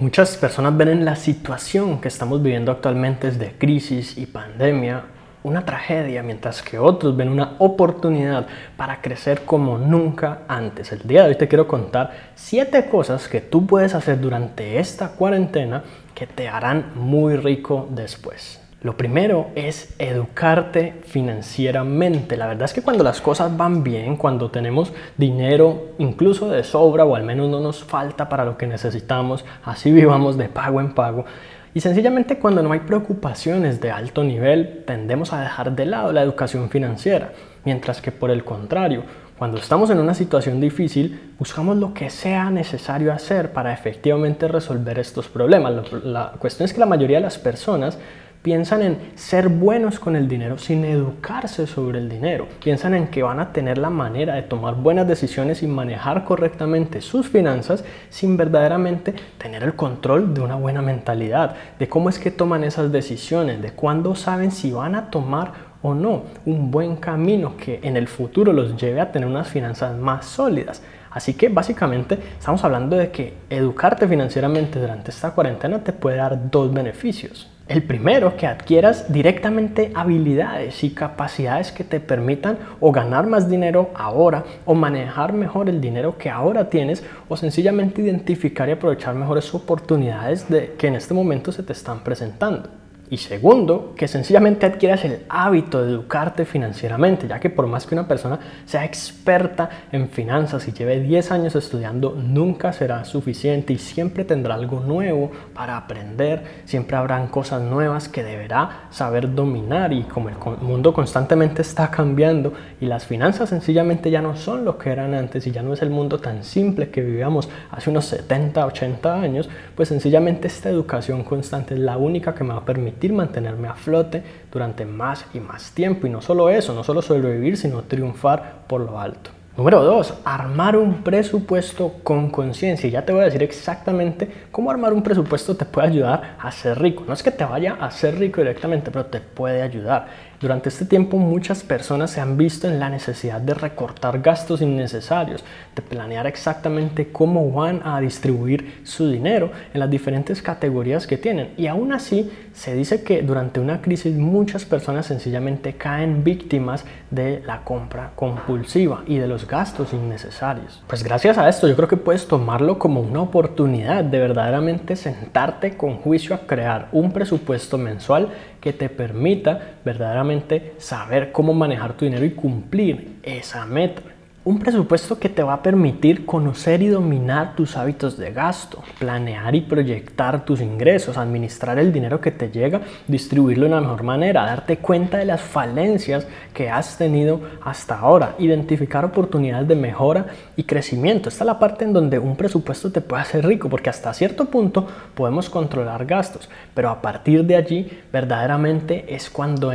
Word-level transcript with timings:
Muchas 0.00 0.38
personas 0.38 0.74
ven 0.78 0.88
en 0.88 1.04
la 1.04 1.14
situación 1.14 2.00
que 2.00 2.08
estamos 2.08 2.42
viviendo 2.42 2.72
actualmente 2.72 3.30
de 3.32 3.52
crisis 3.52 4.16
y 4.16 4.24
pandemia 4.24 5.04
una 5.42 5.66
tragedia, 5.66 6.22
mientras 6.22 6.62
que 6.62 6.78
otros 6.78 7.14
ven 7.14 7.28
una 7.28 7.56
oportunidad 7.58 8.46
para 8.78 9.02
crecer 9.02 9.42
como 9.44 9.76
nunca 9.76 10.38
antes. 10.48 10.90
El 10.92 11.00
día 11.06 11.24
de 11.24 11.28
hoy 11.28 11.34
te 11.34 11.48
quiero 11.48 11.68
contar 11.68 12.30
siete 12.34 12.86
cosas 12.86 13.28
que 13.28 13.42
tú 13.42 13.66
puedes 13.66 13.94
hacer 13.94 14.18
durante 14.18 14.78
esta 14.78 15.10
cuarentena 15.10 15.84
que 16.14 16.26
te 16.26 16.48
harán 16.48 16.92
muy 16.94 17.36
rico 17.36 17.86
después. 17.90 18.58
Lo 18.82 18.96
primero 18.96 19.48
es 19.56 19.94
educarte 19.98 20.94
financieramente. 21.04 22.38
La 22.38 22.46
verdad 22.46 22.64
es 22.64 22.72
que 22.72 22.80
cuando 22.80 23.04
las 23.04 23.20
cosas 23.20 23.54
van 23.54 23.84
bien, 23.84 24.16
cuando 24.16 24.50
tenemos 24.50 24.92
dinero 25.18 25.88
incluso 25.98 26.48
de 26.48 26.64
sobra 26.64 27.04
o 27.04 27.14
al 27.14 27.22
menos 27.22 27.50
no 27.50 27.60
nos 27.60 27.84
falta 27.84 28.30
para 28.30 28.46
lo 28.46 28.56
que 28.56 28.66
necesitamos, 28.66 29.44
así 29.64 29.90
vivamos 29.92 30.38
de 30.38 30.48
pago 30.48 30.80
en 30.80 30.94
pago, 30.94 31.26
y 31.72 31.80
sencillamente 31.80 32.38
cuando 32.38 32.62
no 32.62 32.72
hay 32.72 32.80
preocupaciones 32.80 33.80
de 33.80 33.92
alto 33.92 34.24
nivel, 34.24 34.82
tendemos 34.86 35.32
a 35.32 35.40
dejar 35.40 35.76
de 35.76 35.86
lado 35.86 36.12
la 36.12 36.22
educación 36.22 36.68
financiera, 36.68 37.32
mientras 37.64 38.00
que 38.00 38.10
por 38.10 38.30
el 38.30 38.44
contrario, 38.44 39.04
cuando 39.38 39.58
estamos 39.58 39.88
en 39.90 39.98
una 39.98 40.14
situación 40.14 40.60
difícil, 40.60 41.34
buscamos 41.38 41.76
lo 41.76 41.94
que 41.94 42.10
sea 42.10 42.50
necesario 42.50 43.12
hacer 43.12 43.52
para 43.52 43.72
efectivamente 43.72 44.48
resolver 44.48 44.98
estos 44.98 45.28
problemas. 45.28 45.72
La 46.02 46.32
cuestión 46.38 46.64
es 46.64 46.74
que 46.74 46.80
la 46.80 46.86
mayoría 46.86 47.18
de 47.18 47.22
las 47.22 47.38
personas 47.38 47.98
Piensan 48.42 48.80
en 48.80 48.98
ser 49.16 49.50
buenos 49.50 50.00
con 50.00 50.16
el 50.16 50.26
dinero 50.26 50.56
sin 50.56 50.86
educarse 50.86 51.66
sobre 51.66 51.98
el 51.98 52.08
dinero. 52.08 52.48
Piensan 52.64 52.94
en 52.94 53.08
que 53.08 53.22
van 53.22 53.38
a 53.38 53.52
tener 53.52 53.76
la 53.76 53.90
manera 53.90 54.34
de 54.34 54.40
tomar 54.40 54.76
buenas 54.76 55.06
decisiones 55.06 55.62
y 55.62 55.66
manejar 55.66 56.24
correctamente 56.24 57.02
sus 57.02 57.28
finanzas 57.28 57.84
sin 58.08 58.38
verdaderamente 58.38 59.14
tener 59.36 59.62
el 59.62 59.74
control 59.74 60.32
de 60.32 60.40
una 60.40 60.54
buena 60.54 60.80
mentalidad, 60.80 61.54
de 61.78 61.90
cómo 61.90 62.08
es 62.08 62.18
que 62.18 62.30
toman 62.30 62.64
esas 62.64 62.90
decisiones, 62.90 63.60
de 63.60 63.72
cuándo 63.72 64.14
saben 64.14 64.52
si 64.52 64.72
van 64.72 64.94
a 64.94 65.10
tomar 65.10 65.52
o 65.82 65.92
no 65.92 66.22
un 66.46 66.70
buen 66.70 66.96
camino 66.96 67.58
que 67.58 67.80
en 67.82 67.98
el 67.98 68.08
futuro 68.08 68.54
los 68.54 68.74
lleve 68.80 69.02
a 69.02 69.12
tener 69.12 69.28
unas 69.28 69.48
finanzas 69.48 69.94
más 69.98 70.24
sólidas. 70.24 70.80
Así 71.10 71.34
que 71.34 71.50
básicamente 71.50 72.18
estamos 72.38 72.64
hablando 72.64 72.96
de 72.96 73.10
que 73.10 73.34
educarte 73.50 74.08
financieramente 74.08 74.80
durante 74.80 75.10
esta 75.10 75.32
cuarentena 75.32 75.84
te 75.84 75.92
puede 75.92 76.16
dar 76.16 76.50
dos 76.50 76.72
beneficios. 76.72 77.50
El 77.70 77.84
primero, 77.84 78.36
que 78.36 78.48
adquieras 78.48 79.12
directamente 79.12 79.92
habilidades 79.94 80.82
y 80.82 80.90
capacidades 80.90 81.70
que 81.70 81.84
te 81.84 82.00
permitan 82.00 82.58
o 82.80 82.90
ganar 82.90 83.28
más 83.28 83.48
dinero 83.48 83.90
ahora 83.94 84.42
o 84.64 84.74
manejar 84.74 85.32
mejor 85.32 85.68
el 85.68 85.80
dinero 85.80 86.18
que 86.18 86.28
ahora 86.28 86.68
tienes 86.68 87.04
o 87.28 87.36
sencillamente 87.36 88.02
identificar 88.02 88.68
y 88.68 88.72
aprovechar 88.72 89.14
mejores 89.14 89.54
oportunidades 89.54 90.48
de, 90.48 90.74
que 90.76 90.88
en 90.88 90.96
este 90.96 91.14
momento 91.14 91.52
se 91.52 91.62
te 91.62 91.72
están 91.72 92.00
presentando. 92.00 92.79
Y 93.12 93.16
segundo, 93.16 93.92
que 93.96 94.06
sencillamente 94.06 94.66
adquieras 94.66 95.04
el 95.04 95.22
hábito 95.28 95.84
de 95.84 95.90
educarte 95.90 96.44
financieramente, 96.44 97.26
ya 97.26 97.40
que 97.40 97.50
por 97.50 97.66
más 97.66 97.84
que 97.84 97.96
una 97.96 98.06
persona 98.06 98.38
sea 98.66 98.84
experta 98.84 99.68
en 99.90 100.08
finanzas 100.08 100.68
y 100.68 100.72
lleve 100.72 101.00
10 101.00 101.32
años 101.32 101.56
estudiando, 101.56 102.14
nunca 102.14 102.72
será 102.72 103.04
suficiente 103.04 103.72
y 103.72 103.78
siempre 103.78 104.24
tendrá 104.24 104.54
algo 104.54 104.78
nuevo 104.78 105.32
para 105.52 105.76
aprender, 105.76 106.62
siempre 106.66 106.96
habrán 106.96 107.26
cosas 107.26 107.60
nuevas 107.62 108.08
que 108.08 108.22
deberá 108.22 108.86
saber 108.90 109.34
dominar. 109.34 109.92
Y 109.92 110.04
como 110.04 110.28
el 110.28 110.36
mundo 110.60 110.94
constantemente 110.94 111.62
está 111.62 111.90
cambiando 111.90 112.52
y 112.80 112.86
las 112.86 113.06
finanzas 113.06 113.48
sencillamente 113.48 114.12
ya 114.12 114.22
no 114.22 114.36
son 114.36 114.64
lo 114.64 114.78
que 114.78 114.90
eran 114.90 115.14
antes 115.14 115.48
y 115.48 115.50
ya 115.50 115.62
no 115.62 115.72
es 115.72 115.82
el 115.82 115.90
mundo 115.90 116.20
tan 116.20 116.44
simple 116.44 116.90
que 116.90 117.00
vivíamos 117.00 117.48
hace 117.72 117.90
unos 117.90 118.04
70, 118.04 118.64
80 118.66 119.20
años, 119.20 119.48
pues 119.74 119.88
sencillamente 119.88 120.46
esta 120.46 120.70
educación 120.70 121.24
constante 121.24 121.74
es 121.74 121.80
la 121.80 121.96
única 121.96 122.36
que 122.36 122.44
me 122.44 122.54
va 122.54 122.60
a 122.60 122.64
permitir 122.64 122.99
mantenerme 123.08 123.68
a 123.68 123.74
flote 123.74 124.22
durante 124.52 124.84
más 124.84 125.26
y 125.34 125.40
más 125.40 125.72
tiempo. 125.72 126.06
Y 126.06 126.10
no 126.10 126.20
solo 126.20 126.48
eso, 126.50 126.74
no 126.74 126.84
solo 126.84 127.02
sobrevivir, 127.02 127.56
sino 127.56 127.82
triunfar 127.82 128.64
por 128.66 128.80
lo 128.80 129.00
alto. 129.00 129.30
Número 129.56 129.82
dos, 129.82 130.14
armar 130.24 130.76
un 130.76 131.02
presupuesto 131.02 131.96
con 132.02 132.30
conciencia. 132.30 132.88
Ya 132.88 133.04
te 133.04 133.12
voy 133.12 133.22
a 133.22 133.24
decir 133.24 133.42
exactamente 133.42 134.30
cómo 134.50 134.70
armar 134.70 134.92
un 134.92 135.02
presupuesto 135.02 135.56
te 135.56 135.64
puede 135.64 135.88
ayudar 135.88 136.36
a 136.38 136.50
ser 136.50 136.80
rico. 136.80 137.04
No 137.06 137.12
es 137.12 137.22
que 137.22 137.30
te 137.30 137.44
vaya 137.44 137.76
a 137.80 137.90
ser 137.90 138.18
rico 138.18 138.40
directamente, 138.40 138.90
pero 138.90 139.06
te 139.06 139.20
puede 139.20 139.60
ayudar. 139.60 140.06
Durante 140.40 140.70
este 140.70 140.86
tiempo 140.86 141.18
muchas 141.18 141.62
personas 141.62 142.12
se 142.12 142.22
han 142.22 142.38
visto 142.38 142.66
en 142.66 142.80
la 142.80 142.88
necesidad 142.88 143.42
de 143.42 143.52
recortar 143.52 144.22
gastos 144.22 144.62
innecesarios, 144.62 145.44
de 145.76 145.82
planear 145.82 146.26
exactamente 146.26 147.12
cómo 147.12 147.50
van 147.50 147.82
a 147.84 148.00
distribuir 148.00 148.80
su 148.82 149.10
dinero 149.10 149.50
en 149.74 149.80
las 149.80 149.90
diferentes 149.90 150.40
categorías 150.40 151.06
que 151.06 151.18
tienen. 151.18 151.50
Y 151.58 151.66
aún 151.66 151.92
así 151.92 152.30
se 152.54 152.74
dice 152.74 153.02
que 153.02 153.20
durante 153.20 153.60
una 153.60 153.82
crisis 153.82 154.16
muchas 154.16 154.64
personas 154.64 155.04
sencillamente 155.04 155.74
caen 155.74 156.24
víctimas 156.24 156.86
de 157.10 157.42
la 157.44 157.62
compra 157.62 158.12
compulsiva 158.14 159.02
y 159.06 159.18
de 159.18 159.28
los 159.28 159.46
gastos 159.46 159.92
innecesarios. 159.92 160.82
Pues 160.86 161.04
gracias 161.04 161.36
a 161.36 161.50
esto 161.50 161.68
yo 161.68 161.76
creo 161.76 161.88
que 161.88 161.98
puedes 161.98 162.26
tomarlo 162.26 162.78
como 162.78 163.02
una 163.02 163.20
oportunidad 163.20 164.04
de 164.04 164.18
verdaderamente 164.18 164.96
sentarte 164.96 165.76
con 165.76 165.98
juicio 165.98 166.34
a 166.34 166.46
crear 166.46 166.88
un 166.92 167.12
presupuesto 167.12 167.76
mensual 167.76 168.30
que 168.62 168.72
te 168.72 168.88
permita 168.88 169.76
verdaderamente 169.84 170.29
saber 170.78 171.32
cómo 171.32 171.52
manejar 171.52 171.94
tu 171.94 172.04
dinero 172.04 172.24
y 172.24 172.30
cumplir 172.30 173.16
esa 173.22 173.66
meta. 173.66 174.02
Un 174.42 174.58
presupuesto 174.58 175.18
que 175.18 175.28
te 175.28 175.42
va 175.42 175.52
a 175.52 175.62
permitir 175.62 176.24
conocer 176.24 176.80
y 176.80 176.88
dominar 176.88 177.54
tus 177.54 177.76
hábitos 177.76 178.16
de 178.16 178.32
gasto, 178.32 178.82
planear 178.98 179.54
y 179.54 179.60
proyectar 179.60 180.46
tus 180.46 180.62
ingresos, 180.62 181.18
administrar 181.18 181.78
el 181.78 181.92
dinero 181.92 182.22
que 182.22 182.30
te 182.30 182.50
llega, 182.50 182.80
distribuirlo 183.06 183.66
de 183.66 183.72
una 183.72 183.82
mejor 183.82 184.02
manera, 184.02 184.46
darte 184.46 184.78
cuenta 184.78 185.18
de 185.18 185.26
las 185.26 185.42
falencias 185.42 186.26
que 186.54 186.70
has 186.70 186.96
tenido 186.96 187.42
hasta 187.62 187.98
ahora, 187.98 188.34
identificar 188.38 189.04
oportunidades 189.04 189.68
de 189.68 189.76
mejora 189.76 190.28
y 190.56 190.62
crecimiento. 190.64 191.28
Esta 191.28 191.44
es 191.44 191.46
la 191.46 191.58
parte 191.58 191.84
en 191.84 191.92
donde 191.92 192.18
un 192.18 192.34
presupuesto 192.34 192.90
te 192.90 193.02
puede 193.02 193.20
hacer 193.20 193.44
rico, 193.44 193.68
porque 193.68 193.90
hasta 193.90 194.14
cierto 194.14 194.46
punto 194.46 194.88
podemos 195.14 195.50
controlar 195.50 196.06
gastos, 196.06 196.48
pero 196.72 196.88
a 196.88 197.02
partir 197.02 197.44
de 197.44 197.56
allí 197.56 197.90
verdaderamente 198.10 199.04
es 199.14 199.28
cuando 199.28 199.70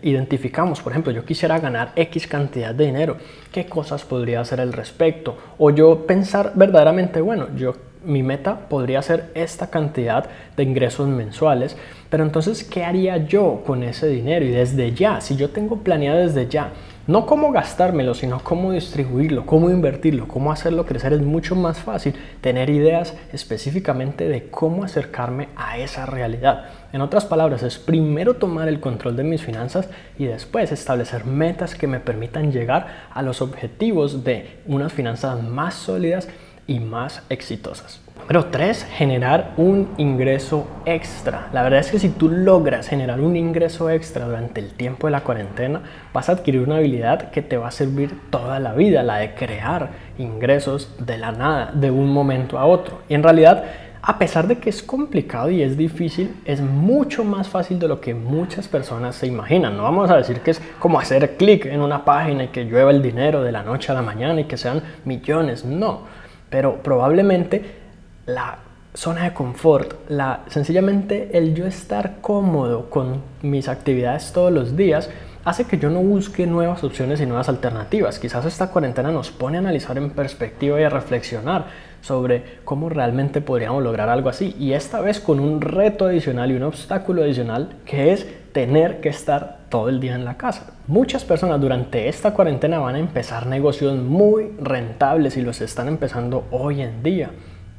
identificamos, 0.00 0.80
por 0.80 0.92
ejemplo, 0.92 1.12
yo 1.12 1.26
quisiera 1.26 1.60
ganar 1.60 1.92
X 1.94 2.26
cantidad 2.26 2.74
de 2.74 2.86
dinero, 2.86 3.18
¿qué 3.52 3.66
cosas 3.66 3.97
podría 4.04 4.40
hacer 4.40 4.60
al 4.60 4.72
respecto? 4.72 5.36
O 5.58 5.70
yo 5.70 6.06
pensar 6.06 6.52
verdaderamente, 6.54 7.20
bueno, 7.20 7.48
yo 7.56 7.74
mi 8.04 8.22
meta 8.22 8.68
podría 8.68 9.02
ser 9.02 9.30
esta 9.34 9.68
cantidad 9.68 10.26
de 10.56 10.62
ingresos 10.62 11.08
mensuales, 11.08 11.76
pero 12.10 12.24
entonces, 12.24 12.64
¿qué 12.64 12.84
haría 12.84 13.16
yo 13.26 13.62
con 13.66 13.82
ese 13.82 14.08
dinero? 14.08 14.44
Y 14.44 14.50
desde 14.50 14.92
ya, 14.92 15.20
si 15.20 15.36
yo 15.36 15.50
tengo 15.50 15.78
planeado 15.78 16.18
desde 16.18 16.48
ya, 16.48 16.72
no 17.08 17.24
cómo 17.24 17.52
gastármelo, 17.52 18.12
sino 18.12 18.44
cómo 18.44 18.70
distribuirlo, 18.70 19.46
cómo 19.46 19.70
invertirlo, 19.70 20.28
cómo 20.28 20.52
hacerlo 20.52 20.84
crecer, 20.84 21.14
es 21.14 21.22
mucho 21.22 21.56
más 21.56 21.78
fácil 21.78 22.14
tener 22.42 22.68
ideas 22.68 23.16
específicamente 23.32 24.28
de 24.28 24.50
cómo 24.50 24.84
acercarme 24.84 25.48
a 25.56 25.78
esa 25.78 26.04
realidad. 26.04 26.66
En 26.92 27.00
otras 27.00 27.24
palabras, 27.24 27.62
es 27.62 27.78
primero 27.78 28.34
tomar 28.34 28.68
el 28.68 28.78
control 28.78 29.16
de 29.16 29.24
mis 29.24 29.42
finanzas 29.42 29.88
y 30.18 30.26
después 30.26 30.70
establecer 30.70 31.24
metas 31.24 31.74
que 31.74 31.86
me 31.86 31.98
permitan 31.98 32.52
llegar 32.52 33.06
a 33.10 33.22
los 33.22 33.40
objetivos 33.40 34.22
de 34.22 34.58
unas 34.66 34.92
finanzas 34.92 35.42
más 35.42 35.76
sólidas 35.76 36.28
y 36.66 36.78
más 36.78 37.22
exitosas. 37.30 38.02
Número 38.28 38.50
3, 38.50 38.84
generar 38.84 39.54
un 39.56 39.88
ingreso 39.96 40.68
extra. 40.84 41.48
La 41.54 41.62
verdad 41.62 41.80
es 41.80 41.90
que 41.90 41.98
si 41.98 42.10
tú 42.10 42.28
logras 42.28 42.86
generar 42.86 43.22
un 43.22 43.36
ingreso 43.36 43.88
extra 43.88 44.26
durante 44.26 44.60
el 44.60 44.74
tiempo 44.74 45.06
de 45.06 45.12
la 45.12 45.22
cuarentena, 45.22 45.80
vas 46.12 46.28
a 46.28 46.32
adquirir 46.32 46.60
una 46.60 46.76
habilidad 46.76 47.30
que 47.30 47.40
te 47.40 47.56
va 47.56 47.68
a 47.68 47.70
servir 47.70 48.12
toda 48.28 48.60
la 48.60 48.74
vida, 48.74 49.02
la 49.02 49.16
de 49.16 49.32
crear 49.32 49.88
ingresos 50.18 50.94
de 50.98 51.16
la 51.16 51.32
nada, 51.32 51.72
de 51.72 51.90
un 51.90 52.12
momento 52.12 52.58
a 52.58 52.66
otro. 52.66 53.00
Y 53.08 53.14
en 53.14 53.22
realidad, 53.22 53.64
a 54.02 54.18
pesar 54.18 54.46
de 54.46 54.58
que 54.58 54.68
es 54.68 54.82
complicado 54.82 55.48
y 55.48 55.62
es 55.62 55.78
difícil, 55.78 56.36
es 56.44 56.60
mucho 56.60 57.24
más 57.24 57.48
fácil 57.48 57.78
de 57.78 57.88
lo 57.88 57.98
que 57.98 58.12
muchas 58.12 58.68
personas 58.68 59.14
se 59.16 59.26
imaginan. 59.26 59.74
No 59.74 59.84
vamos 59.84 60.10
a 60.10 60.18
decir 60.18 60.40
que 60.40 60.50
es 60.50 60.60
como 60.78 61.00
hacer 61.00 61.38
clic 61.38 61.64
en 61.64 61.80
una 61.80 62.04
página 62.04 62.44
y 62.44 62.48
que 62.48 62.64
llueva 62.64 62.90
el 62.90 63.00
dinero 63.00 63.42
de 63.42 63.52
la 63.52 63.62
noche 63.62 63.90
a 63.90 63.94
la 63.94 64.02
mañana 64.02 64.38
y 64.38 64.44
que 64.44 64.58
sean 64.58 64.82
millones. 65.06 65.64
No, 65.64 66.02
pero 66.50 66.82
probablemente 66.82 67.87
la 68.28 68.58
zona 68.92 69.24
de 69.24 69.32
confort, 69.32 69.94
la, 70.10 70.40
sencillamente 70.48 71.36
el 71.36 71.54
yo 71.54 71.66
estar 71.66 72.20
cómodo 72.20 72.90
con 72.90 73.22
mis 73.42 73.68
actividades 73.68 74.32
todos 74.32 74.52
los 74.52 74.76
días, 74.76 75.08
hace 75.44 75.64
que 75.64 75.78
yo 75.78 75.88
no 75.88 76.00
busque 76.00 76.46
nuevas 76.46 76.84
opciones 76.84 77.22
y 77.22 77.26
nuevas 77.26 77.48
alternativas. 77.48 78.18
Quizás 78.18 78.44
esta 78.44 78.70
cuarentena 78.70 79.10
nos 79.10 79.30
pone 79.30 79.56
a 79.56 79.60
analizar 79.60 79.96
en 79.96 80.10
perspectiva 80.10 80.78
y 80.78 80.84
a 80.84 80.90
reflexionar 80.90 81.66
sobre 82.02 82.58
cómo 82.64 82.90
realmente 82.90 83.40
podríamos 83.40 83.82
lograr 83.82 84.10
algo 84.10 84.28
así. 84.28 84.54
Y 84.58 84.74
esta 84.74 85.00
vez 85.00 85.20
con 85.20 85.40
un 85.40 85.62
reto 85.62 86.04
adicional 86.04 86.50
y 86.50 86.54
un 86.54 86.64
obstáculo 86.64 87.22
adicional 87.22 87.76
que 87.86 88.12
es 88.12 88.26
tener 88.52 89.00
que 89.00 89.08
estar 89.08 89.60
todo 89.70 89.88
el 89.88 90.00
día 90.00 90.14
en 90.14 90.26
la 90.26 90.36
casa. 90.36 90.74
Muchas 90.86 91.24
personas 91.24 91.60
durante 91.62 92.08
esta 92.08 92.34
cuarentena 92.34 92.78
van 92.78 92.96
a 92.96 92.98
empezar 92.98 93.46
negocios 93.46 93.96
muy 93.96 94.52
rentables 94.60 95.38
y 95.38 95.42
los 95.42 95.62
están 95.62 95.88
empezando 95.88 96.46
hoy 96.50 96.82
en 96.82 97.02
día. 97.02 97.30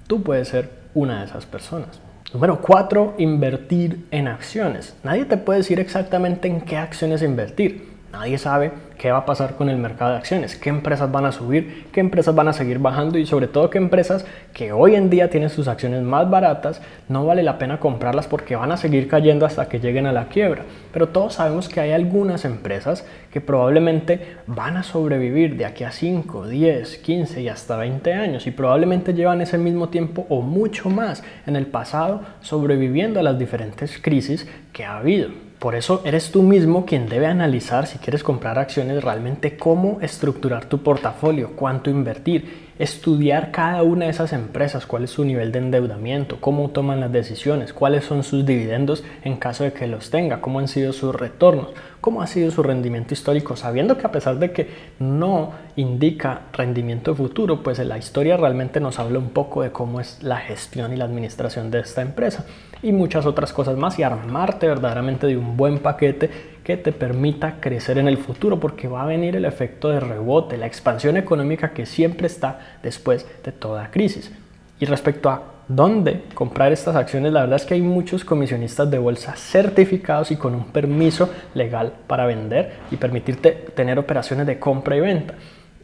Tú 0.10 0.24
puedes 0.24 0.48
ser 0.48 0.72
una 0.96 1.20
de 1.20 1.26
esas 1.28 1.46
personas. 1.46 2.02
Número 2.34 2.64
4. 2.64 3.14
Invertir 3.20 4.08
en 4.10 4.28
acciones. 4.28 4.96
Nadie 5.04 5.26
te 5.26 5.38
puede 5.38 5.60
decir 5.60 5.80
exactamente 5.80 6.48
en 6.48 6.62
qué 6.62 6.78
acciones 6.78 7.22
invertir. 7.22 7.89
Nadie 8.12 8.40
sabe 8.40 8.72
qué 8.98 9.12
va 9.12 9.20
a 9.20 9.26
pasar 9.26 9.56
con 9.56 9.70
el 9.70 9.78
mercado 9.78 10.12
de 10.12 10.18
acciones, 10.18 10.56
qué 10.56 10.70
empresas 10.70 11.12
van 11.12 11.26
a 11.26 11.32
subir, 11.32 11.86
qué 11.92 12.00
empresas 12.00 12.34
van 12.34 12.48
a 12.48 12.54
seguir 12.54 12.80
bajando 12.80 13.20
y 13.20 13.26
sobre 13.28 13.48
todo 13.48 13.70
qué 13.70 13.78
empresas 13.78 14.26
que 14.52 14.72
hoy 14.72 14.96
en 14.96 15.12
día 15.12 15.30
tienen 15.30 15.52
sus 15.52 15.68
acciones 15.68 16.02
más 16.02 16.28
baratas, 16.28 16.82
no 17.08 17.28
vale 17.28 17.44
la 17.44 17.60
pena 17.60 17.80
comprarlas 17.80 18.28
porque 18.28 18.56
van 18.56 18.72
a 18.72 18.78
seguir 18.78 19.08
cayendo 19.08 19.46
hasta 19.46 19.70
que 19.70 19.80
lleguen 19.80 20.08
a 20.08 20.12
la 20.12 20.28
quiebra. 20.28 20.64
Pero 20.92 21.10
todos 21.10 21.36
sabemos 21.36 21.70
que 21.70 21.82
hay 21.82 21.92
algunas 21.92 22.46
empresas 22.46 23.06
que 23.32 23.42
probablemente 23.42 24.38
van 24.48 24.78
a 24.78 24.84
sobrevivir 24.84 25.56
de 25.56 25.66
aquí 25.66 25.84
a 25.84 25.92
5, 25.92 26.48
10, 26.48 26.98
15 26.98 27.42
y 27.44 27.48
hasta 27.48 27.78
20 27.78 28.12
años 28.14 28.48
y 28.48 28.52
probablemente 28.52 29.14
llevan 29.14 29.42
ese 29.42 29.60
mismo 29.60 29.90
tiempo 29.90 30.26
o 30.30 30.42
mucho 30.42 30.90
más 30.90 31.24
en 31.46 31.56
el 31.56 31.68
pasado 31.68 32.22
sobreviviendo 32.42 33.20
a 33.20 33.24
las 33.24 33.38
diferentes 33.38 34.00
crisis 34.02 34.48
que 34.74 34.84
ha 34.84 34.98
habido. 34.98 35.49
Por 35.60 35.76
eso 35.76 36.02
eres 36.06 36.32
tú 36.32 36.42
mismo 36.42 36.86
quien 36.86 37.10
debe 37.10 37.28
analizar 37.28 37.86
si 37.86 37.98
quieres 37.98 38.24
comprar 38.24 38.58
acciones 38.58 39.04
realmente 39.04 39.58
cómo 39.58 40.00
estructurar 40.00 40.66
tu 40.66 40.84
portafolio, 40.84 41.52
cuánto 41.58 41.90
invertir, 41.90 42.69
estudiar 42.80 43.52
cada 43.52 43.84
una 43.84 44.06
de 44.06 44.12
esas 44.12 44.32
empresas, 44.32 44.86
cuál 44.86 45.04
es 45.04 45.12
su 45.12 45.26
nivel 45.26 45.52
de 45.52 45.60
endeudamiento, 45.60 46.38
cómo 46.40 46.70
toman 46.70 47.02
las 47.02 47.12
decisiones, 47.12 47.74
cuáles 47.74 48.06
son 48.06 48.24
sus 48.24 48.46
dividendos 48.46 49.04
en 49.24 49.36
caso 49.36 49.66
de 49.66 49.74
que 49.74 49.86
los 49.86 50.10
tenga, 50.10 50.40
cómo 50.40 50.60
han 50.60 50.70
sido 50.70 50.94
sus 50.94 51.14
retornos, 51.14 51.68
cómo 52.00 52.22
ha 52.22 52.28
sido 52.28 52.50
su 52.52 52.64
rendimiento 52.64 53.14
histórico, 53.14 53.58
sabiendo 53.58 53.98
que 53.98 54.08
a 54.08 54.12
pesar 54.14 54.40
de 54.40 54.54
que 54.54 54.70
no 54.98 55.52
indica 55.76 56.44
rendimiento 56.54 57.14
futuro, 57.16 57.62
pues 57.62 57.80
la 57.80 57.98
historia 57.98 58.38
realmente 58.38 58.80
nos 58.80 58.98
habla 58.98 59.20
un 59.20 59.32
poco 59.32 59.62
de 59.62 59.72
cómo 59.72 60.00
es 60.00 60.24
la 60.24 60.38
gestión 60.38 60.94
y 60.94 60.96
la 60.96 61.06
administración 61.06 61.72
de 61.72 61.82
esta 61.82 62.02
empresa 62.02 62.46
y 62.82 62.94
muchas 62.94 63.26
otras 63.26 63.52
cosas 63.52 63.78
más 63.78 64.00
y 64.00 64.04
armarte 64.04 64.68
verdaderamente 64.68 65.28
de 65.28 65.36
un 65.36 65.58
buen 65.58 65.80
paquete 65.80 66.30
que 66.70 66.78
te 66.78 66.92
permita 66.92 67.56
crecer 67.60 67.98
en 67.98 68.08
el 68.08 68.20
futuro 68.20 68.60
porque 68.60 68.88
va 68.88 69.02
a 69.02 69.08
venir 69.08 69.36
el 69.36 69.46
efecto 69.46 69.90
de 69.90 70.00
rebote, 70.00 70.56
la 70.56 70.68
expansión 70.68 71.18
económica 71.18 71.72
que 71.72 71.88
siempre 71.88 72.28
está 72.28 72.60
después 72.84 73.26
de 73.44 73.52
toda 73.52 73.90
crisis. 73.90 74.32
Y 74.80 74.86
respecto 74.86 75.32
a 75.32 75.42
dónde 75.68 76.26
comprar 76.36 76.72
estas 76.72 76.96
acciones, 76.96 77.34
la 77.34 77.42
verdad 77.42 77.56
es 77.56 77.66
que 77.66 77.74
hay 77.74 77.82
muchos 77.82 78.24
comisionistas 78.24 78.92
de 78.92 79.00
bolsa 79.00 79.36
certificados 79.36 80.30
y 80.30 80.36
con 80.36 80.54
un 80.54 80.66
permiso 80.66 81.32
legal 81.56 81.92
para 82.06 82.28
vender 82.28 82.74
y 82.92 82.98
permitirte 82.98 83.50
tener 83.74 83.98
operaciones 83.98 84.46
de 84.46 84.60
compra 84.60 84.96
y 84.96 85.00
venta. 85.00 85.34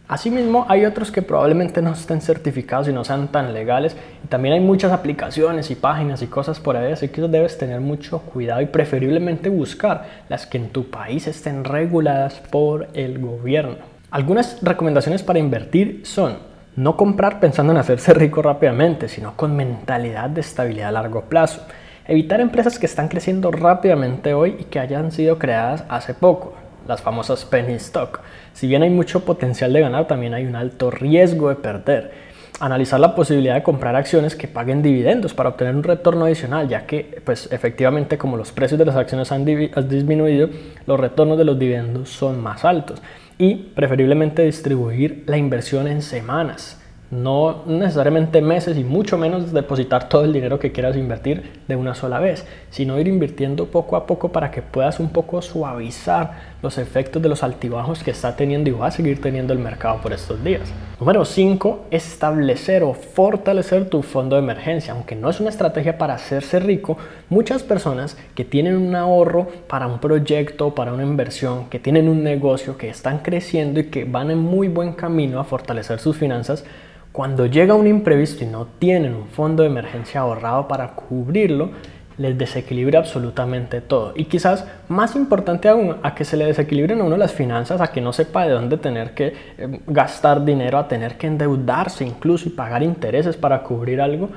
Asimismo, 0.07 0.67
hay 0.69 0.85
otros 0.85 1.11
que 1.11 1.23
probablemente 1.23 1.81
no 1.81 1.91
estén 1.93 2.21
certificados 2.21 2.87
y 2.87 2.93
no 2.93 3.03
sean 3.03 3.29
tan 3.29 3.55
legales. 3.55 3.97
Y 4.23 4.27
también 4.27 4.53
hay 4.53 4.59
muchas 4.59 4.91
aplicaciones 4.91 5.71
y 5.71 5.75
páginas 5.75 6.21
y 6.21 6.27
cosas 6.27 6.59
por 6.59 6.77
ahí, 6.77 6.91
así 6.91 7.07
que 7.07 7.21
debes 7.21 7.57
tener 7.57 7.81
mucho 7.81 8.19
cuidado 8.19 8.61
y 8.61 8.67
preferiblemente 8.67 9.49
buscar 9.49 10.05
las 10.29 10.45
que 10.45 10.59
en 10.59 10.69
tu 10.69 10.91
país 10.91 11.25
estén 11.27 11.63
reguladas 11.63 12.35
por 12.51 12.87
el 12.93 13.17
gobierno. 13.17 13.77
Algunas 14.11 14.61
recomendaciones 14.61 15.23
para 15.23 15.39
invertir 15.39 16.01
son 16.03 16.37
no 16.75 16.95
comprar 16.97 17.39
pensando 17.39 17.73
en 17.73 17.79
hacerse 17.79 18.13
rico 18.13 18.43
rápidamente, 18.43 19.07
sino 19.07 19.35
con 19.35 19.55
mentalidad 19.55 20.29
de 20.29 20.41
estabilidad 20.41 20.89
a 20.89 20.91
largo 20.91 21.21
plazo. 21.21 21.61
Evitar 22.07 22.41
empresas 22.41 22.77
que 22.77 22.85
están 22.85 23.07
creciendo 23.07 23.49
rápidamente 23.49 24.35
hoy 24.35 24.57
y 24.59 24.63
que 24.65 24.79
hayan 24.79 25.11
sido 25.11 25.39
creadas 25.39 25.83
hace 25.89 26.13
poco 26.13 26.53
las 26.87 27.01
famosas 27.01 27.45
penny 27.45 27.73
stock. 27.73 28.19
Si 28.53 28.67
bien 28.67 28.83
hay 28.83 28.89
mucho 28.89 29.25
potencial 29.25 29.73
de 29.73 29.81
ganar, 29.81 30.07
también 30.07 30.33
hay 30.33 30.45
un 30.45 30.55
alto 30.55 30.91
riesgo 30.91 31.49
de 31.49 31.55
perder. 31.55 32.11
Analizar 32.59 32.99
la 32.99 33.15
posibilidad 33.15 33.55
de 33.55 33.63
comprar 33.63 33.95
acciones 33.95 34.35
que 34.35 34.47
paguen 34.47 34.81
dividendos 34.81 35.33
para 35.33 35.49
obtener 35.49 35.75
un 35.75 35.83
retorno 35.83 36.25
adicional, 36.25 36.69
ya 36.69 36.85
que 36.85 37.21
pues 37.25 37.51
efectivamente 37.51 38.17
como 38.17 38.37
los 38.37 38.51
precios 38.51 38.79
de 38.79 38.85
las 38.85 38.95
acciones 38.95 39.31
han, 39.31 39.45
han 39.75 39.89
disminuido, 39.89 40.49
los 40.85 40.99
retornos 40.99 41.37
de 41.37 41.43
los 41.43 41.59
dividendos 41.59 42.09
son 42.09 42.41
más 42.41 42.63
altos. 42.63 43.01
Y 43.37 43.55
preferiblemente 43.55 44.43
distribuir 44.43 45.23
la 45.27 45.37
inversión 45.37 45.87
en 45.87 46.01
semanas 46.01 46.79
no 47.11 47.63
necesariamente 47.67 48.41
meses 48.41 48.77
y 48.77 48.83
mucho 48.83 49.17
menos 49.17 49.53
depositar 49.53 50.09
todo 50.09 50.25
el 50.25 50.33
dinero 50.33 50.59
que 50.59 50.71
quieras 50.71 50.97
invertir 50.97 51.61
de 51.67 51.75
una 51.75 51.93
sola 51.93 52.19
vez, 52.19 52.45
sino 52.69 52.99
ir 52.99 53.07
invirtiendo 53.07 53.67
poco 53.67 53.95
a 53.95 54.05
poco 54.05 54.31
para 54.31 54.51
que 54.51 54.61
puedas 54.61 54.99
un 54.99 55.09
poco 55.09 55.41
suavizar 55.41 56.54
los 56.61 56.77
efectos 56.77 57.21
de 57.21 57.29
los 57.29 57.43
altibajos 57.43 58.03
que 58.03 58.11
está 58.11 58.35
teniendo 58.35 58.69
y 58.69 58.73
va 58.73 58.87
a 58.87 58.91
seguir 58.91 59.21
teniendo 59.21 59.53
el 59.53 59.59
mercado 59.59 60.01
por 60.01 60.13
estos 60.13 60.43
días. 60.43 60.71
Número 60.99 61.25
5. 61.25 61.87
Establecer 61.91 62.83
o 62.83 62.93
fortalecer 62.93 63.89
tu 63.89 64.01
fondo 64.01 64.35
de 64.35 64.41
emergencia. 64.41 64.93
Aunque 64.93 65.15
no 65.15 65.29
es 65.29 65.39
una 65.39 65.49
estrategia 65.49 65.97
para 65.97 66.13
hacerse 66.13 66.59
rico, 66.59 66.97
muchas 67.29 67.63
personas 67.63 68.17
que 68.33 68.45
tienen 68.45 68.77
un 68.77 68.95
ahorro 68.95 69.47
para 69.67 69.87
un 69.87 69.99
proyecto, 69.99 70.73
para 70.73 70.93
una 70.93 71.03
inversión, 71.03 71.69
que 71.69 71.79
tienen 71.79 72.07
un 72.07 72.23
negocio, 72.23 72.77
que 72.77 72.89
están 72.89 73.19
creciendo 73.19 73.79
y 73.79 73.85
que 73.85 74.05
van 74.05 74.31
en 74.31 74.39
muy 74.39 74.67
buen 74.67 74.93
camino 74.93 75.39
a 75.39 75.43
fortalecer 75.43 75.99
sus 75.99 76.17
finanzas, 76.17 76.63
cuando 77.11 77.45
llega 77.45 77.75
un 77.75 77.87
imprevisto 77.87 78.43
y 78.43 78.47
no 78.47 78.67
tienen 78.77 79.15
un 79.15 79.27
fondo 79.27 79.63
de 79.63 79.69
emergencia 79.69 80.19
ahorrado 80.19 80.67
para 80.67 80.95
cubrirlo, 80.95 81.69
les 82.17 82.37
desequilibra 82.37 82.99
absolutamente 82.99 83.81
todo. 83.81 84.13
Y 84.15 84.25
quizás 84.25 84.65
más 84.87 85.15
importante 85.15 85.67
aún, 85.67 85.97
a 86.03 86.15
que 86.15 86.25
se 86.25 86.37
le 86.37 86.45
desequilibren 86.45 87.01
a 87.01 87.03
uno 87.03 87.17
las 87.17 87.33
finanzas, 87.33 87.81
a 87.81 87.87
que 87.87 88.01
no 88.01 88.13
sepa 88.13 88.45
de 88.45 88.51
dónde 88.51 88.77
tener 88.77 89.13
que 89.13 89.33
eh, 89.57 89.79
gastar 89.87 90.45
dinero, 90.45 90.77
a 90.77 90.87
tener 90.87 91.17
que 91.17 91.27
endeudarse 91.27 92.05
incluso 92.05 92.47
y 92.47 92.51
pagar 92.51 92.83
intereses 92.83 93.37
para 93.37 93.63
cubrir 93.63 94.01
algo, 94.01 94.29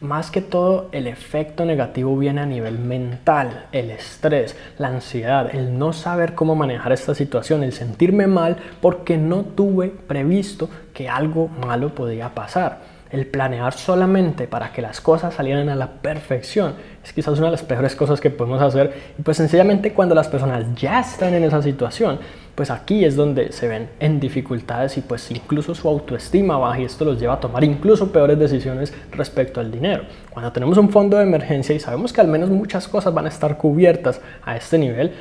más 0.00 0.30
que 0.30 0.42
todo 0.42 0.88
el 0.92 1.06
efecto 1.06 1.64
negativo 1.64 2.16
viene 2.16 2.42
a 2.42 2.46
nivel 2.46 2.78
mental, 2.78 3.66
el 3.72 3.90
estrés, 3.90 4.56
la 4.78 4.88
ansiedad, 4.88 5.54
el 5.54 5.78
no 5.78 5.92
saber 5.92 6.34
cómo 6.34 6.54
manejar 6.54 6.92
esta 6.92 7.14
situación, 7.14 7.62
el 7.62 7.72
sentirme 7.72 8.26
mal 8.26 8.58
porque 8.80 9.16
no 9.16 9.42
tuve 9.42 9.88
previsto 9.88 10.68
que 10.92 11.08
algo 11.08 11.48
malo 11.48 11.94
podía 11.94 12.34
pasar. 12.34 12.95
El 13.10 13.26
planear 13.26 13.72
solamente 13.72 14.48
para 14.48 14.72
que 14.72 14.82
las 14.82 15.00
cosas 15.00 15.34
salieran 15.34 15.68
a 15.68 15.76
la 15.76 15.92
perfección 16.02 16.74
es 17.04 17.12
quizás 17.12 17.38
una 17.38 17.46
de 17.46 17.52
las 17.52 17.62
peores 17.62 17.94
cosas 17.94 18.20
que 18.20 18.30
podemos 18.30 18.60
hacer. 18.60 18.92
Pues 19.22 19.36
sencillamente 19.36 19.92
cuando 19.92 20.14
las 20.14 20.26
personas 20.26 20.64
ya 20.74 21.00
están 21.00 21.32
en 21.34 21.44
esa 21.44 21.62
situación, 21.62 22.18
pues 22.56 22.70
aquí 22.70 23.04
es 23.04 23.14
donde 23.14 23.52
se 23.52 23.68
ven 23.68 23.90
en 24.00 24.18
dificultades 24.18 24.96
y 24.96 25.02
pues 25.02 25.30
incluso 25.30 25.74
su 25.74 25.88
autoestima 25.88 26.56
baja 26.56 26.80
y 26.80 26.84
esto 26.84 27.04
los 27.04 27.20
lleva 27.20 27.34
a 27.34 27.40
tomar 27.40 27.62
incluso 27.62 28.10
peores 28.10 28.38
decisiones 28.38 28.92
respecto 29.12 29.60
al 29.60 29.70
dinero. 29.70 30.04
Cuando 30.30 30.50
tenemos 30.50 30.76
un 30.78 30.90
fondo 30.90 31.18
de 31.18 31.22
emergencia 31.22 31.74
y 31.76 31.80
sabemos 31.80 32.12
que 32.12 32.20
al 32.22 32.28
menos 32.28 32.50
muchas 32.50 32.88
cosas 32.88 33.14
van 33.14 33.26
a 33.26 33.28
estar 33.28 33.56
cubiertas 33.56 34.20
a 34.42 34.56
este 34.56 34.78
nivel, 34.78 35.12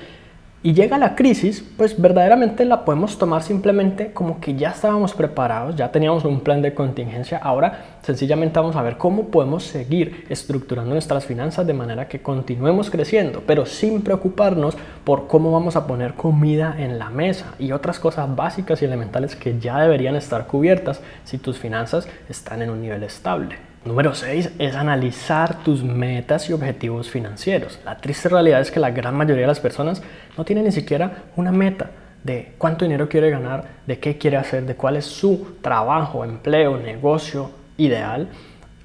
y 0.66 0.74
llega 0.74 0.98
la 0.98 1.14
crisis, 1.14 1.64
pues 1.78 2.02
verdaderamente 2.02 2.66
la 2.66 2.86
podemos 2.86 3.20
tomar 3.20 3.44
simplemente 3.44 4.12
como 4.14 4.40
que 4.40 4.56
ya 4.56 4.72
estábamos 4.72 5.14
preparados, 5.14 5.76
ya 5.76 5.92
teníamos 5.92 6.26
un 6.26 6.40
plan 6.40 6.64
de 6.64 6.74
contingencia, 6.74 7.38
ahora 7.38 8.00
sencillamente 8.02 8.60
vamos 8.60 8.76
a 8.76 8.82
ver 8.82 8.98
cómo 8.98 9.28
podemos 9.28 9.64
seguir 9.64 10.26
estructurando 10.28 10.92
nuestras 10.92 11.24
finanzas 11.24 11.68
de 11.68 11.76
manera 11.76 12.08
que 12.08 12.24
continuemos 12.24 12.90
creciendo, 12.90 13.44
pero 13.46 13.68
sin 13.68 14.02
preocuparnos 14.02 14.76
por 15.04 15.28
cómo 15.28 15.52
vamos 15.52 15.76
a 15.76 15.86
poner 15.86 16.16
comida 16.16 16.76
en 16.80 16.98
la 16.98 17.12
mesa 17.12 17.54
y 17.60 17.72
otras 17.72 18.00
cosas 18.00 18.36
básicas 18.36 18.82
y 18.82 18.86
elementales 18.86 19.36
que 19.36 19.60
ya 19.60 19.80
deberían 19.82 20.16
estar 20.16 20.48
cubiertas 20.48 21.00
si 21.26 21.38
tus 21.38 21.60
finanzas 21.60 22.08
están 22.28 22.64
en 22.64 22.72
un 22.72 22.82
nivel 22.82 23.04
estable. 23.04 23.75
Número 23.86 24.16
6 24.16 24.54
es 24.58 24.76
analizar 24.76 25.64
tus 25.64 25.84
metas 25.84 26.50
y 26.50 26.54
objetivos 26.54 27.08
financieros. 27.12 27.80
La 27.86 27.98
triste 27.98 28.30
realidad 28.30 28.60
es 28.60 28.72
que 28.72 28.80
la 28.80 28.90
gran 28.90 29.16
mayoría 29.16 29.44
de 29.44 29.48
las 29.48 29.60
personas 29.60 30.02
no 30.36 30.44
tienen 30.44 30.66
ni 30.66 30.72
siquiera 30.72 31.26
una 31.36 31.52
meta 31.52 31.92
de 32.24 32.54
cuánto 32.58 32.84
dinero 32.84 33.08
quiere 33.08 33.30
ganar, 33.30 33.66
de 33.86 34.00
qué 34.00 34.18
quiere 34.18 34.38
hacer, 34.38 34.66
de 34.66 34.74
cuál 34.74 34.98
es 34.98 35.06
su 35.06 35.58
trabajo, 35.62 36.26
empleo, 36.26 36.78
negocio 36.78 37.52
ideal 37.78 38.28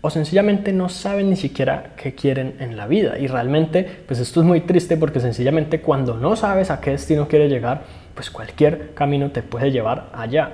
o 0.03 0.11
sencillamente 0.11 0.71
no 0.71 0.91
saben 0.91 1.31
ni 1.31 1.37
siquiera 1.37 1.93
qué 1.97 2.15
quieren 2.15 2.57
en 2.61 2.77
la 2.77 2.87
vida. 2.87 3.19
Y 3.19 3.27
realmente, 3.27 3.89
pues 4.07 4.21
esto 4.21 4.41
es 4.41 4.47
muy 4.47 4.61
triste 4.61 4.99
porque 4.99 5.21
sencillamente 5.21 5.81
cuando 5.81 6.15
no 6.19 6.37
sabes 6.37 6.71
a 6.71 6.81
qué 6.83 6.91
destino 6.91 7.27
quiere 7.27 7.49
llegar, 7.49 7.85
pues 8.15 8.31
cualquier 8.31 8.93
camino 8.93 9.31
te 9.31 9.43
puede 9.43 9.71
llevar 9.71 10.11
allá. 10.13 10.53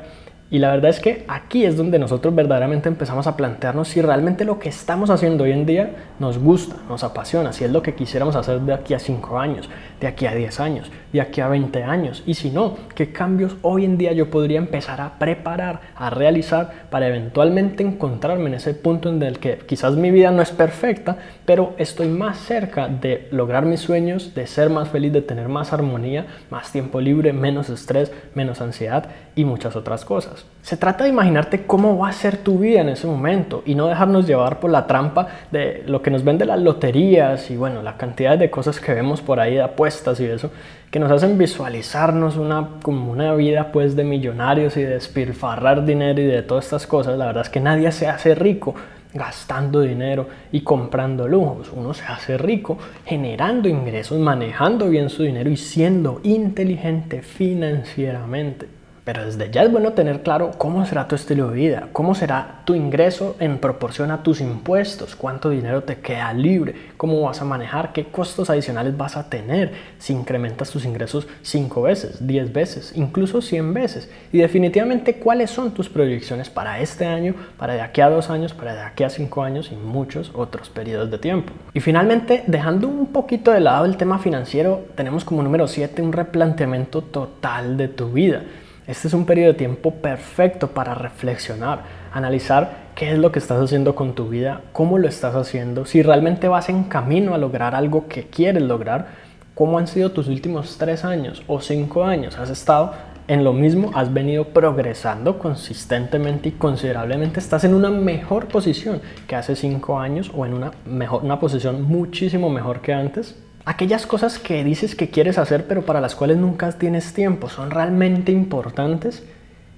Y 0.48 0.60
la 0.60 0.70
verdad 0.70 0.90
es 0.90 1.00
que 1.00 1.24
aquí 1.26 1.64
es 1.64 1.76
donde 1.76 1.98
nosotros 1.98 2.32
verdaderamente 2.32 2.88
empezamos 2.88 3.26
a 3.26 3.36
plantearnos 3.36 3.88
si 3.88 4.00
realmente 4.00 4.44
lo 4.44 4.60
que 4.60 4.68
estamos 4.68 5.10
haciendo 5.10 5.42
hoy 5.42 5.50
en 5.50 5.66
día 5.66 5.96
nos 6.20 6.38
gusta, 6.38 6.76
nos 6.88 7.02
apasiona, 7.02 7.52
si 7.52 7.64
es 7.64 7.72
lo 7.72 7.82
que 7.82 7.94
quisiéramos 7.96 8.36
hacer 8.36 8.60
de 8.60 8.72
aquí 8.72 8.94
a 8.94 9.00
5 9.00 9.40
años, 9.40 9.68
de 10.00 10.06
aquí 10.06 10.26
a 10.26 10.34
10 10.34 10.60
años, 10.60 10.90
de 11.12 11.20
aquí 11.20 11.40
a 11.40 11.48
20 11.48 11.82
años. 11.82 12.22
Y 12.26 12.34
si 12.34 12.50
no, 12.50 12.76
qué 12.94 13.12
cambios 13.12 13.56
hoy 13.62 13.84
en 13.84 13.98
día 13.98 14.12
yo 14.12 14.30
podría 14.30 14.58
empezar 14.58 15.00
a 15.00 15.18
preparar, 15.18 15.80
a 15.94 16.10
realizar 16.10 16.86
para 16.90 17.08
eventualmente 17.08 17.82
encontrarme 17.82 18.46
en 18.46 18.54
ese 18.54 18.74
punto 18.74 19.08
en 19.08 19.22
el 19.22 19.38
que 19.38 19.58
quizás 19.58 19.96
mi 19.96 20.10
vida 20.10 20.30
no 20.30 20.42
es 20.42 20.50
perfecta, 20.50 21.16
pero 21.44 21.74
estoy 21.78 22.08
más 22.08 22.38
cerca 22.38 22.88
de 22.88 23.28
lograr 23.30 23.64
mis 23.64 23.80
sueños, 23.80 24.34
de 24.34 24.46
ser 24.46 24.70
más 24.70 24.88
feliz, 24.88 25.12
de 25.12 25.22
tener 25.22 25.48
más 25.48 25.72
armonía, 25.72 26.26
más 26.50 26.72
tiempo 26.72 27.00
libre, 27.00 27.32
menos 27.32 27.70
estrés, 27.70 28.12
menos 28.34 28.60
ansiedad 28.60 29.08
y 29.34 29.44
muchas 29.44 29.76
otras 29.76 30.04
cosas. 30.04 30.44
Se 30.66 30.76
trata 30.76 31.04
de 31.04 31.10
imaginarte 31.10 31.64
cómo 31.64 31.96
va 31.96 32.08
a 32.08 32.12
ser 32.12 32.38
tu 32.38 32.58
vida 32.58 32.80
en 32.80 32.88
ese 32.88 33.06
momento 33.06 33.62
y 33.66 33.76
no 33.76 33.86
dejarnos 33.86 34.26
llevar 34.26 34.58
por 34.58 34.68
la 34.68 34.88
trampa 34.88 35.28
de 35.52 35.84
lo 35.86 36.02
que 36.02 36.10
nos 36.10 36.24
vende 36.24 36.44
las 36.44 36.58
loterías 36.58 37.52
y 37.52 37.56
bueno, 37.56 37.82
la 37.82 37.96
cantidad 37.96 38.36
de 38.36 38.50
cosas 38.50 38.80
que 38.80 38.92
vemos 38.92 39.20
por 39.20 39.38
ahí 39.38 39.54
de 39.54 39.62
apuestas 39.62 40.18
y 40.18 40.24
eso, 40.24 40.50
que 40.90 40.98
nos 40.98 41.12
hacen 41.12 41.38
visualizarnos 41.38 42.36
una, 42.36 42.70
como 42.82 43.12
una 43.12 43.32
vida 43.34 43.70
pues 43.70 43.94
de 43.94 44.02
millonarios 44.02 44.76
y 44.76 44.82
de 44.82 44.94
despilfarrar 44.94 45.84
dinero 45.84 46.20
y 46.20 46.24
de 46.26 46.42
todas 46.42 46.64
estas 46.64 46.88
cosas. 46.88 47.16
La 47.16 47.26
verdad 47.26 47.44
es 47.44 47.50
que 47.50 47.60
nadie 47.60 47.92
se 47.92 48.08
hace 48.08 48.34
rico 48.34 48.74
gastando 49.14 49.82
dinero 49.82 50.26
y 50.50 50.62
comprando 50.62 51.28
lujos. 51.28 51.70
Uno 51.72 51.94
se 51.94 52.06
hace 52.06 52.38
rico 52.38 52.76
generando 53.04 53.68
ingresos, 53.68 54.18
manejando 54.18 54.88
bien 54.88 55.10
su 55.10 55.22
dinero 55.22 55.48
y 55.48 55.58
siendo 55.58 56.18
inteligente 56.24 57.22
financieramente. 57.22 58.66
Pero 59.06 59.24
desde 59.24 59.52
ya 59.52 59.62
es 59.62 59.70
bueno 59.70 59.92
tener 59.92 60.24
claro 60.24 60.50
cómo 60.58 60.84
será 60.84 61.06
tu 61.06 61.14
estilo 61.14 61.50
de 61.50 61.54
vida, 61.54 61.88
cómo 61.92 62.16
será 62.16 62.62
tu 62.64 62.74
ingreso 62.74 63.36
en 63.38 63.58
proporción 63.58 64.10
a 64.10 64.24
tus 64.24 64.40
impuestos, 64.40 65.14
cuánto 65.14 65.48
dinero 65.48 65.84
te 65.84 66.00
queda 66.00 66.32
libre, 66.32 66.74
cómo 66.96 67.20
vas 67.20 67.40
a 67.40 67.44
manejar, 67.44 67.92
qué 67.92 68.06
costos 68.06 68.50
adicionales 68.50 68.96
vas 68.96 69.16
a 69.16 69.30
tener 69.30 69.70
si 70.00 70.12
incrementas 70.12 70.72
tus 70.72 70.84
ingresos 70.84 71.28
5 71.42 71.82
veces, 71.82 72.26
10 72.26 72.52
veces, 72.52 72.92
incluso 72.96 73.40
100 73.40 73.74
veces. 73.74 74.10
Y 74.32 74.38
definitivamente 74.38 75.14
cuáles 75.14 75.52
son 75.52 75.70
tus 75.70 75.88
proyecciones 75.88 76.50
para 76.50 76.80
este 76.80 77.06
año, 77.06 77.36
para 77.58 77.74
de 77.74 77.82
aquí 77.82 78.00
a 78.00 78.10
dos 78.10 78.28
años, 78.28 78.54
para 78.54 78.74
de 78.74 78.80
aquí 78.80 79.04
a 79.04 79.08
cinco 79.08 79.44
años 79.44 79.70
y 79.70 79.76
muchos 79.76 80.32
otros 80.34 80.68
periodos 80.68 81.12
de 81.12 81.18
tiempo. 81.18 81.52
Y 81.74 81.78
finalmente, 81.78 82.42
dejando 82.48 82.88
un 82.88 83.06
poquito 83.12 83.52
de 83.52 83.60
lado 83.60 83.84
el 83.84 83.96
tema 83.96 84.18
financiero, 84.18 84.84
tenemos 84.96 85.24
como 85.24 85.44
número 85.44 85.68
7 85.68 86.02
un 86.02 86.12
replanteamiento 86.12 87.02
total 87.02 87.76
de 87.76 87.86
tu 87.86 88.10
vida. 88.10 88.42
Este 88.86 89.08
es 89.08 89.14
un 89.14 89.26
periodo 89.26 89.48
de 89.48 89.58
tiempo 89.58 89.90
perfecto 89.94 90.68
para 90.68 90.94
reflexionar, 90.94 91.80
analizar 92.12 92.86
qué 92.94 93.10
es 93.10 93.18
lo 93.18 93.32
que 93.32 93.40
estás 93.40 93.60
haciendo 93.60 93.96
con 93.96 94.14
tu 94.14 94.28
vida, 94.28 94.60
cómo 94.72 94.98
lo 94.98 95.08
estás 95.08 95.34
haciendo, 95.34 95.86
si 95.86 96.02
realmente 96.02 96.46
vas 96.46 96.68
en 96.68 96.84
camino 96.84 97.34
a 97.34 97.38
lograr 97.38 97.74
algo 97.74 98.06
que 98.06 98.28
quieres 98.28 98.62
lograr, 98.62 99.08
cómo 99.56 99.78
han 99.78 99.88
sido 99.88 100.12
tus 100.12 100.28
últimos 100.28 100.78
tres 100.78 101.04
años 101.04 101.42
o 101.48 101.60
cinco 101.60 102.04
años. 102.04 102.38
¿Has 102.38 102.48
estado 102.48 102.92
en 103.26 103.42
lo 103.42 103.52
mismo? 103.52 103.90
¿Has 103.92 104.14
venido 104.14 104.44
progresando 104.50 105.40
consistentemente 105.40 106.50
y 106.50 106.52
considerablemente? 106.52 107.40
¿Estás 107.40 107.64
en 107.64 107.74
una 107.74 107.90
mejor 107.90 108.46
posición 108.46 109.00
que 109.26 109.34
hace 109.34 109.56
cinco 109.56 109.98
años 109.98 110.30
o 110.32 110.46
en 110.46 110.54
una, 110.54 110.70
mejor, 110.84 111.24
una 111.24 111.40
posición 111.40 111.82
muchísimo 111.82 112.50
mejor 112.50 112.82
que 112.82 112.92
antes? 112.94 113.34
Aquellas 113.66 114.06
cosas 114.06 114.38
que 114.38 114.64
dices 114.64 114.94
que 114.94 115.10
quieres 115.10 115.36
hacer 115.36 115.66
pero 115.66 115.84
para 115.84 116.00
las 116.00 116.14
cuales 116.14 116.38
nunca 116.38 116.72
tienes 116.72 117.12
tiempo, 117.12 117.50
¿son 117.50 117.70
realmente 117.70 118.32
importantes? 118.32 119.24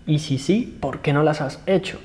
Y 0.07 0.21
si 0.21 0.39
sí, 0.39 0.79
¿por 0.81 1.01
qué 1.01 1.13
no 1.13 1.23
las 1.23 1.41
has 1.41 1.61
hecho? 1.67 1.99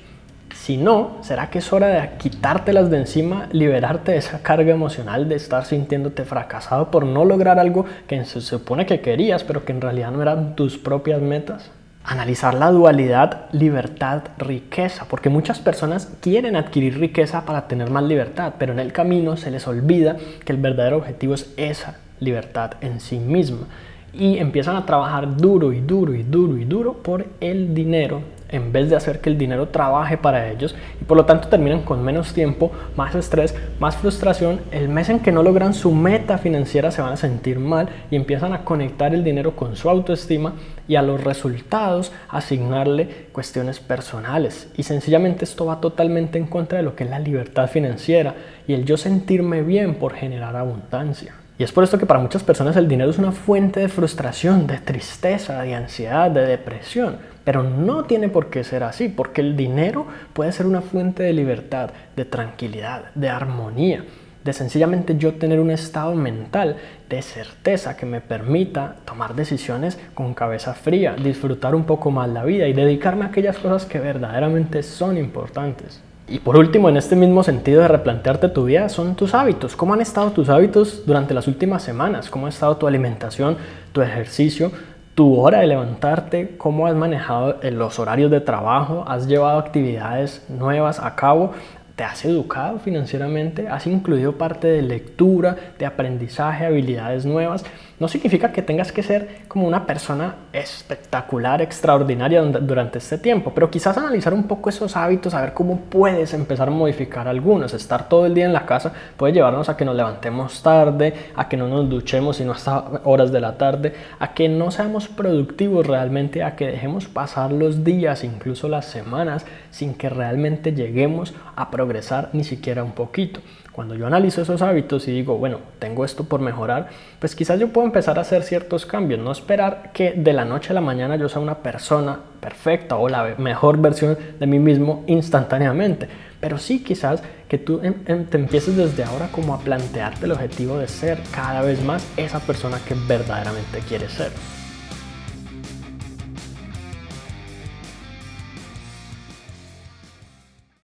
Si 0.56 0.78
no, 0.78 1.18
¿será 1.22 1.50
que 1.50 1.60
es 1.60 1.74
hora 1.74 1.88
de 1.88 2.18
quitártelas 2.18 2.90
de 2.90 2.98
encima, 2.98 3.50
liberarte 3.52 4.14
de 4.14 4.18
esa 4.18 4.42
carga 4.42 4.72
emocional 4.72 5.28
de 5.28 5.36
estar 5.36 5.66
sintiéndote 5.66 6.24
fracasado 6.26 6.90
por 6.90 7.06
no 7.06 7.26
lograr 7.26 7.60
algo 7.60 7.86
que 8.08 8.24
se 8.24 8.40
supone 8.40 8.86
que 8.86 9.02
querías, 9.02 9.44
pero 9.44 9.66
que 9.66 9.74
en 9.74 9.82
realidad 9.82 10.12
no 10.12 10.22
eran 10.22 10.56
tus 10.56 10.78
propias 10.78 11.22
metas? 11.22 11.70
Analizar 12.04 12.54
la 12.54 12.72
dualidad 12.72 13.46
libertad-riqueza, 13.52 15.06
porque 15.10 15.30
muchas 15.30 15.60
personas 15.60 16.12
quieren 16.22 16.56
adquirir 16.56 17.00
riqueza 17.00 17.46
para 17.46 17.68
tener 17.68 17.90
más 17.90 18.04
libertad, 18.04 18.54
pero 18.58 18.74
en 18.74 18.80
el 18.80 18.92
camino 18.92 19.38
se 19.38 19.52
les 19.52 19.68
olvida 19.68 20.18
que 20.46 20.52
el 20.52 20.60
verdadero 20.60 20.98
objetivo 20.98 21.34
es 21.34 21.54
esa 21.58 21.98
libertad 22.20 22.74
en 22.82 23.00
sí 23.00 23.20
misma. 23.20 23.68
Y 24.14 24.38
empiezan 24.38 24.76
a 24.76 24.86
trabajar 24.86 25.38
duro 25.38 25.74
y 25.74 25.80
duro 25.80 26.14
y 26.14 26.24
duro 26.24 26.58
y 26.58 26.66
duro 26.66 26.94
por 27.02 27.26
el 27.40 27.74
dinero 27.74 28.22
en 28.54 28.72
vez 28.72 28.90
de 28.90 28.96
hacer 28.96 29.20
que 29.20 29.30
el 29.30 29.38
dinero 29.38 29.68
trabaje 29.68 30.18
para 30.18 30.50
ellos 30.50 30.76
y 31.02 31.04
por 31.04 31.18
lo 31.18 31.26
tanto 31.26 31.50
terminan 31.50 31.82
con 31.82 32.02
menos 32.04 32.34
tiempo, 32.34 32.72
más 32.96 33.14
estrés, 33.16 33.54
más 33.80 33.98
frustración. 33.98 34.62
El 34.72 34.88
mes 34.88 35.10
en 35.10 35.20
que 35.20 35.34
no 35.34 35.44
logran 35.44 35.74
su 35.74 35.92
meta 35.92 36.38
financiera 36.38 36.92
se 36.92 37.02
van 37.02 37.14
a 37.14 37.18
sentir 37.18 37.60
mal 37.60 37.90
y 38.10 38.16
empiezan 38.16 38.54
a 38.54 38.64
conectar 38.64 39.14
el 39.14 39.24
dinero 39.24 39.56
con 39.56 39.76
su 39.76 39.90
autoestima 39.90 40.54
y 40.88 40.96
a 40.96 41.02
los 41.02 41.24
resultados 41.24 42.12
asignarle 42.30 43.28
cuestiones 43.32 43.80
personales. 43.80 44.72
Y 44.78 44.84
sencillamente 44.84 45.44
esto 45.44 45.66
va 45.66 45.82
totalmente 45.82 46.38
en 46.38 46.46
contra 46.46 46.78
de 46.78 46.84
lo 46.84 46.96
que 46.96 47.04
es 47.04 47.10
la 47.10 47.20
libertad 47.20 47.68
financiera 47.68 48.36
y 48.68 48.74
el 48.74 48.86
yo 48.86 48.98
sentirme 48.98 49.64
bien 49.64 49.96
por 49.96 50.14
generar 50.14 50.56
abundancia. 50.56 51.43
Y 51.58 51.64
es 51.64 51.72
por 51.72 51.84
esto 51.84 52.00
que 52.00 52.08
para 52.08 52.20
muchas 52.20 52.44
personas 52.44 52.76
el 52.78 52.88
dinero 52.88 53.12
es 53.12 53.20
una 53.20 53.32
fuente 53.32 53.80
de 53.80 53.88
frustración, 53.88 54.66
de 54.66 54.80
tristeza, 54.80 55.62
de 55.62 55.76
ansiedad, 55.76 56.32
de 56.32 56.48
depresión. 56.48 57.18
Pero 57.44 57.62
no 57.62 58.06
tiene 58.06 58.28
por 58.28 58.50
qué 58.50 58.64
ser 58.64 58.84
así, 58.84 59.08
porque 59.08 59.42
el 59.42 59.56
dinero 59.56 60.08
puede 60.34 60.52
ser 60.52 60.66
una 60.66 60.82
fuente 60.82 61.22
de 61.22 61.34
libertad, 61.34 61.92
de 62.16 62.26
tranquilidad, 62.26 63.12
de 63.14 63.30
armonía, 63.30 64.04
de 64.44 64.54
sencillamente 64.54 65.16
yo 65.18 65.36
tener 65.36 65.60
un 65.60 65.70
estado 65.70 66.16
mental 66.16 66.78
de 67.08 67.22
certeza 67.22 67.96
que 67.98 68.06
me 68.08 68.20
permita 68.20 68.96
tomar 69.06 69.36
decisiones 69.36 70.00
con 70.16 70.34
cabeza 70.34 70.74
fría, 70.74 71.16
disfrutar 71.16 71.76
un 71.76 71.84
poco 71.84 72.10
más 72.10 72.30
la 72.30 72.44
vida 72.44 72.68
y 72.68 72.74
dedicarme 72.74 73.26
a 73.26 73.28
aquellas 73.28 73.60
cosas 73.60 73.86
que 73.86 74.00
verdaderamente 74.00 74.82
son 74.82 75.18
importantes. 75.18 76.02
Y 76.28 76.40
por 76.40 76.56
último, 76.56 76.88
en 76.88 76.96
este 76.96 77.16
mismo 77.16 77.44
sentido 77.44 77.82
de 77.82 77.90
replantearte 77.90 78.48
tu 78.48 78.66
vida, 78.66 78.88
son 78.88 79.16
tus 79.16 79.34
hábitos. 79.34 79.76
¿Cómo 79.76 79.94
han 79.94 80.02
estado 80.02 80.32
tus 80.32 80.50
hábitos 80.50 81.06
durante 81.06 81.34
las 81.34 81.48
últimas 81.48 81.84
semanas? 81.84 82.30
¿Cómo 82.30 82.46
ha 82.46 82.50
estado 82.50 82.78
tu 82.78 82.88
alimentación, 82.88 83.58
tu 83.92 84.02
ejercicio, 84.02 84.72
tu 85.16 85.38
hora 85.38 85.60
de 85.60 85.68
levantarte? 85.68 86.56
¿Cómo 86.58 86.88
has 86.88 86.96
manejado 86.96 87.58
los 87.62 88.00
horarios 88.00 88.32
de 88.32 88.40
trabajo? 88.40 89.04
¿Has 89.06 89.28
llevado 89.28 89.60
actividades 89.60 90.46
nuevas 90.48 91.00
a 91.00 91.14
cabo? 91.16 91.52
¿Te 91.98 92.06
has 92.06 92.24
educado 92.26 92.80
financieramente? 92.80 93.68
¿Has 93.68 93.86
incluido 93.86 94.38
parte 94.38 94.68
de 94.68 94.82
lectura, 94.82 95.58
de 95.78 95.86
aprendizaje, 95.86 96.66
habilidades 96.66 97.26
nuevas? 97.26 97.66
No 98.04 98.10
significa 98.10 98.52
que 98.52 98.62
tengas 98.62 98.92
que 98.92 99.02
ser 99.02 99.44
como 99.48 99.66
una 99.66 99.86
persona 99.86 100.36
espectacular, 100.52 101.62
extraordinaria 101.62 102.42
durante 102.42 102.98
este 102.98 103.18
tiempo, 103.18 103.54
pero 103.56 103.72
quizás 103.72 103.98
analizar 103.98 104.34
un 104.34 104.44
poco 104.44 104.70
esos 104.70 104.98
hábitos, 104.98 105.34
a 105.34 105.40
ver 105.40 105.54
cómo 105.54 105.80
puedes 105.90 106.34
empezar 106.34 106.68
a 106.68 106.72
modificar 106.72 107.30
algunos. 107.30 107.74
Estar 107.74 108.10
todo 108.10 108.26
el 108.26 108.34
día 108.34 108.44
en 108.44 108.52
la 108.52 108.66
casa 108.66 108.92
puede 109.16 109.32
llevarnos 109.32 109.70
a 109.70 109.78
que 109.78 109.86
nos 109.86 109.96
levantemos 109.96 110.62
tarde, 110.62 111.14
a 111.34 111.48
que 111.48 111.56
no 111.56 111.70
nos 111.70 111.90
duchemos 111.90 112.36
sino 112.36 112.52
hasta 112.52 112.84
horas 113.06 113.32
de 113.32 113.40
la 113.40 113.58
tarde, 113.58 113.94
a 114.20 114.34
que 114.34 114.50
no 114.50 114.70
seamos 114.70 115.08
productivos 115.08 115.88
realmente, 115.88 116.44
a 116.44 116.58
que 116.58 116.68
dejemos 116.68 117.08
pasar 117.08 117.54
los 117.54 117.86
días, 117.86 118.26
incluso 118.26 118.68
las 118.68 118.86
semanas, 118.86 119.46
sin 119.72 119.94
que 119.94 120.10
realmente 120.10 120.74
lleguemos 120.74 121.34
a 121.56 121.72
progresar 121.72 122.32
ni 122.34 122.44
siquiera 122.44 122.84
un 122.84 122.92
poquito. 122.92 123.40
Cuando 123.74 123.96
yo 123.96 124.06
analizo 124.06 124.44
esos 124.44 124.62
hábitos 124.62 125.08
y 125.08 125.12
digo, 125.12 125.40
bueno, 125.40 125.58
tengo 125.80 126.06
esto 126.06 126.26
por 126.26 126.40
mejorar, 126.42 126.90
pues 127.20 127.36
quizás 127.36 127.60
yo 127.60 127.70
puedo 127.70 127.88
empezar 127.88 128.20
a 128.20 128.22
hacer 128.22 128.44
ciertos 128.44 128.86
cambios, 128.86 129.20
no 129.20 129.32
esperar 129.32 129.92
que 129.94 130.12
de 130.12 130.32
la 130.32 130.46
noche 130.46 130.70
a 130.70 130.74
la 130.76 130.82
mañana 130.82 131.16
yo 131.16 131.28
sea 131.28 131.42
una 131.42 131.58
persona 131.58 132.20
perfecta 132.40 132.98
o 132.98 133.10
la 133.10 133.34
mejor 133.40 133.80
versión 133.80 134.16
de 134.40 134.46
mí 134.46 134.60
mismo 134.60 135.04
instantáneamente, 135.08 136.08
pero 136.40 136.60
sí 136.60 136.84
quizás 136.84 137.24
que 137.48 137.58
tú 137.58 137.80
em, 137.82 137.96
em, 138.06 138.26
te 138.26 138.38
empieces 138.38 138.78
desde 138.78 139.04
ahora 139.04 139.30
como 139.32 139.56
a 139.56 139.60
plantearte 139.60 140.26
el 140.26 140.34
objetivo 140.34 140.78
de 140.78 140.88
ser 140.88 141.18
cada 141.34 141.64
vez 141.64 141.84
más 141.84 142.08
esa 142.16 142.40
persona 142.42 142.78
que 142.88 142.94
verdaderamente 143.08 143.80
quieres 143.88 144.12
ser. 144.12 144.63